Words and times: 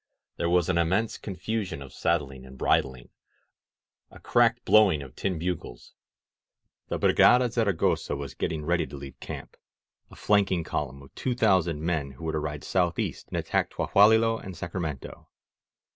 There 0.37 0.49
was 0.49 0.67
an 0.67 0.79
immense 0.79 1.19
con 1.19 1.35
fusion 1.35 1.79
of 1.79 1.93
saddling 1.93 2.43
and 2.43 2.57
bridling— 2.57 3.09
^a 4.11 4.19
cracked 4.23 4.65
blowing 4.65 5.03
of 5.03 5.15
tin 5.15 5.37
bugles. 5.37 5.93
The 6.87 6.97
Brigada 6.97 7.49
Zavagosa 7.51 8.17
was 8.17 8.33
getting 8.33 8.65
ready 8.65 8.87
to 8.87 8.97
leave 8.97 9.19
camp— 9.19 9.57
a 10.09 10.15
flanking 10.15 10.63
column 10.63 11.03
of 11.03 11.13
two 11.13 11.35
thousand 11.35 11.83
men 11.83 12.13
who 12.13 12.23
were 12.23 12.31
to 12.31 12.39
ride 12.39 12.63
southeast 12.63 13.27
and 13.27 13.37
attack 13.37 13.69
Tlahualilo 13.69 14.43
and 14.43 14.57
Sacramento. 14.57 15.29